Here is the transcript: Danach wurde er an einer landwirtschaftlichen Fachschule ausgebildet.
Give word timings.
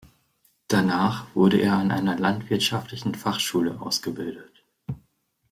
Danach 0.67 1.27
wurde 1.35 1.59
er 1.61 1.73
an 1.73 1.91
einer 1.91 2.17
landwirtschaftlichen 2.17 3.13
Fachschule 3.13 3.79
ausgebildet. 3.79 4.63